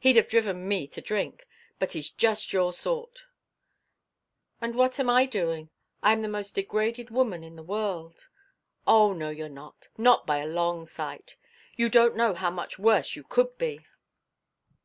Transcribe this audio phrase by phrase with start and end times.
[0.00, 1.46] He'd have driven me to drink,
[1.78, 3.26] but he's just your sort"
[4.60, 5.70] "And what am I doing?
[6.02, 8.26] I am the most degraded woman in the world."
[8.88, 9.86] "Oh, no, you're not.
[9.96, 11.36] Not by a long sight.
[11.76, 13.86] You don't know how much worse you could be.